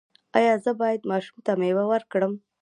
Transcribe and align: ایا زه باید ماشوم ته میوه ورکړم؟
ایا 0.37 0.53
زه 0.63 0.71
باید 0.81 1.01
ماشوم 1.09 1.37
ته 1.45 1.51
میوه 1.61 1.83
ورکړم؟ 1.87 2.33